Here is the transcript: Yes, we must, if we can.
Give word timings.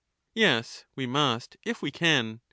Yes, 0.33 0.85
we 0.95 1.05
must, 1.05 1.57
if 1.63 1.83
we 1.83 1.91
can. 1.91 2.39